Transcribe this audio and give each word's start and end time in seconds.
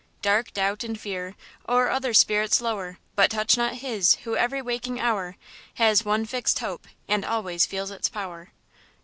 Dark 0.23 0.51
doubt 0.53 0.83
and 0.83 0.99
fear, 0.99 1.35
o'er 1.69 1.89
other 1.91 2.11
spirits 2.11 2.59
lower, 2.59 2.97
But 3.15 3.29
touch 3.29 3.55
not 3.55 3.75
his, 3.75 4.15
who 4.23 4.35
every 4.35 4.59
waking 4.59 4.99
hour, 4.99 5.35
Has 5.75 6.03
one 6.03 6.25
fixed 6.25 6.57
hope 6.57 6.87
and 7.07 7.23
always 7.23 7.67
feels 7.67 7.91
its 7.91 8.09
power. 8.09 8.49